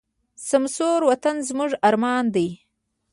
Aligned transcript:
سمسور 0.49 0.99
وطن 1.09 1.35
زموږ 1.47 1.71
ارمان 1.87 2.25
دی. 2.35 2.47